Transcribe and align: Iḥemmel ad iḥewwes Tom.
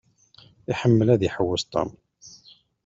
Iḥemmel 0.71 1.07
ad 1.13 1.21
iḥewwes 1.27 1.63
Tom. 1.73 1.89